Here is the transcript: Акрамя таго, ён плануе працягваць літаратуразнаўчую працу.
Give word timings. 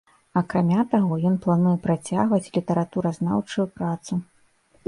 Акрамя 0.39 0.85
таго, 0.93 1.13
ён 1.29 1.35
плануе 1.43 1.75
працягваць 1.85 2.51
літаратуразнаўчую 2.57 3.67
працу. 3.77 4.13